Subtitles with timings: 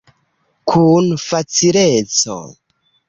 [0.71, 2.39] Kun facileco.